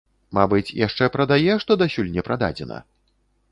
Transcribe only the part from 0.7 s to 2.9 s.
яшчэ прадае, што дасюль не прададзена?